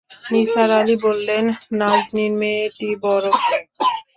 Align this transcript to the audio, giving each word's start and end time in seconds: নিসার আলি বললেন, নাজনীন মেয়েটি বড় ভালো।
নিসার 0.31 0.69
আলি 0.71 0.95
বললেন, 1.05 1.43
নাজনীন 1.73 2.33
মেয়েটি 2.41 2.89
বড় 3.03 3.25
ভালো। 3.31 3.59